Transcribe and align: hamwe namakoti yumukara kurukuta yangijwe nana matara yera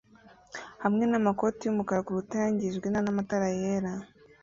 hamwe 0.83 1.03
namakoti 1.07 1.61
yumukara 1.65 2.05
kurukuta 2.05 2.35
yangijwe 2.43 2.85
nana 2.89 3.17
matara 3.17 3.47
yera 3.61 3.91